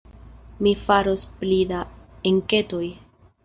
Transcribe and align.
Mi 0.67 0.73
faros 0.85 1.27
pli 1.43 1.61
da 1.75 1.85
enketoj. 2.33 2.85